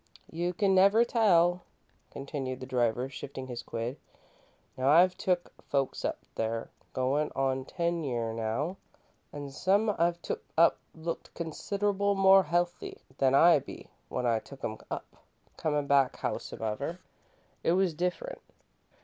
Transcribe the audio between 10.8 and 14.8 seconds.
looked considerable more healthy than I be when I took 'em